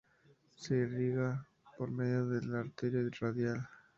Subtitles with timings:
[0.55, 1.45] Se irriga
[1.77, 3.69] por medio de la arteria radial.